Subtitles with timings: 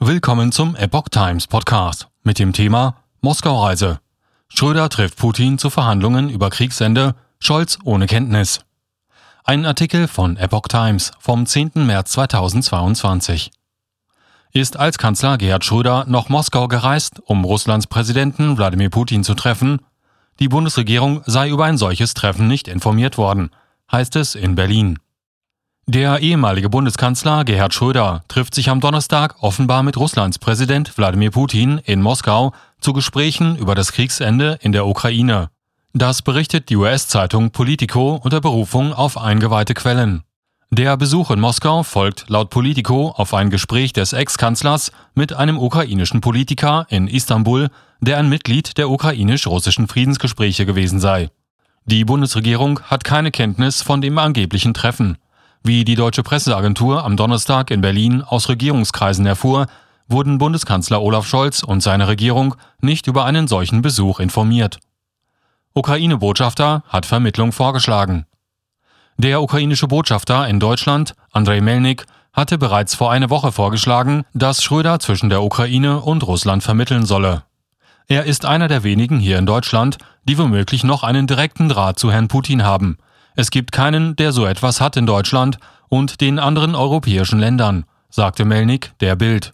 [0.00, 3.98] Willkommen zum Epoch Times Podcast mit dem Thema Moskau-Reise.
[4.48, 8.60] Schröder trifft Putin zu Verhandlungen über Kriegsende, Scholz ohne Kenntnis.
[9.42, 11.72] Ein Artikel von Epoch Times vom 10.
[11.74, 13.50] März 2022.
[14.52, 19.80] Ist als Kanzler Gerhard Schröder noch Moskau gereist, um Russlands Präsidenten Wladimir Putin zu treffen?
[20.38, 23.50] Die Bundesregierung sei über ein solches Treffen nicht informiert worden,
[23.90, 25.00] heißt es in Berlin.
[25.90, 31.80] Der ehemalige Bundeskanzler Gerhard Schröder trifft sich am Donnerstag offenbar mit Russlands Präsident Wladimir Putin
[31.82, 35.48] in Moskau zu Gesprächen über das Kriegsende in der Ukraine.
[35.94, 40.24] Das berichtet die US-Zeitung Politico unter Berufung auf eingeweihte Quellen.
[40.70, 46.20] Der Besuch in Moskau folgt laut Politico auf ein Gespräch des Ex-Kanzlers mit einem ukrainischen
[46.20, 47.70] Politiker in Istanbul,
[48.02, 51.30] der ein Mitglied der ukrainisch-russischen Friedensgespräche gewesen sei.
[51.86, 55.16] Die Bundesregierung hat keine Kenntnis von dem angeblichen Treffen.
[55.62, 59.66] Wie die deutsche Presseagentur am Donnerstag in Berlin aus Regierungskreisen erfuhr,
[60.08, 64.78] wurden Bundeskanzler Olaf Scholz und seine Regierung nicht über einen solchen Besuch informiert.
[65.74, 68.26] Ukraine-Botschafter hat Vermittlung vorgeschlagen.
[69.18, 75.00] Der ukrainische Botschafter in Deutschland, Andrei Melnik, hatte bereits vor einer Woche vorgeschlagen, dass Schröder
[75.00, 77.42] zwischen der Ukraine und Russland vermitteln solle.
[78.06, 82.10] Er ist einer der wenigen hier in Deutschland, die womöglich noch einen direkten Draht zu
[82.10, 82.96] Herrn Putin haben,
[83.38, 88.44] es gibt keinen, der so etwas hat in Deutschland und den anderen europäischen Ländern, sagte
[88.44, 89.52] Melnik der Bild.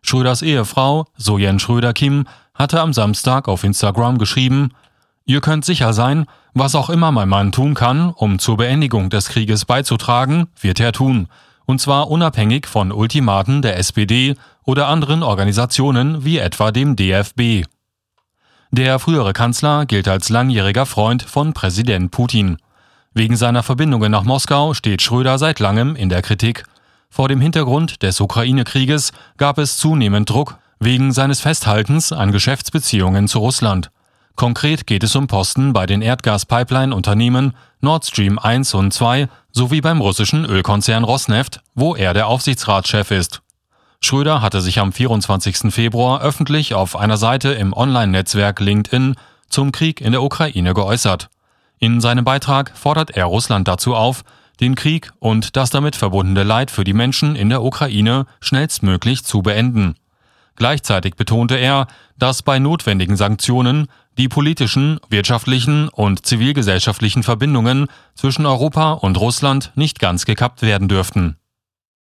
[0.00, 4.70] Schröders Ehefrau, Sojen Schröder-Kim, hatte am Samstag auf Instagram geschrieben,
[5.24, 9.28] Ihr könnt sicher sein, was auch immer mein Mann tun kann, um zur Beendigung des
[9.28, 11.26] Krieges beizutragen, wird er tun.
[11.64, 17.66] Und zwar unabhängig von Ultimaten der SPD oder anderen Organisationen wie etwa dem DFB.
[18.70, 22.58] Der frühere Kanzler gilt als langjähriger Freund von Präsident Putin.
[23.18, 26.64] Wegen seiner Verbindungen nach Moskau steht Schröder seit langem in der Kritik.
[27.08, 33.38] Vor dem Hintergrund des Ukraine-Krieges gab es zunehmend Druck wegen seines Festhaltens an Geschäftsbeziehungen zu
[33.38, 33.90] Russland.
[34.34, 40.02] Konkret geht es um Posten bei den Erdgas-Pipeline-Unternehmen Nord Stream 1 und 2 sowie beim
[40.02, 43.40] russischen Ölkonzern Rosneft, wo er der Aufsichtsratschef ist.
[44.02, 45.72] Schröder hatte sich am 24.
[45.72, 49.14] Februar öffentlich auf einer Seite im Online-Netzwerk LinkedIn
[49.48, 51.30] zum Krieg in der Ukraine geäußert.
[51.78, 54.24] In seinem Beitrag fordert er Russland dazu auf,
[54.60, 59.42] den Krieg und das damit verbundene Leid für die Menschen in der Ukraine schnellstmöglich zu
[59.42, 59.96] beenden.
[60.56, 61.86] Gleichzeitig betonte er,
[62.18, 69.98] dass bei notwendigen Sanktionen die politischen, wirtschaftlichen und zivilgesellschaftlichen Verbindungen zwischen Europa und Russland nicht
[69.98, 71.36] ganz gekappt werden dürften.